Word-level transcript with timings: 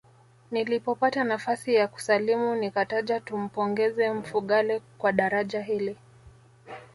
Nilipopata 0.51 1.23
nafasi 1.23 1.73
ya 1.73 1.87
kusalimu 1.87 2.55
nikataja 2.55 3.19
tumpongeze 3.19 4.11
Mfugale 4.13 4.81
kwa 4.97 5.11
daraja 5.11 5.61
hili 5.61 5.97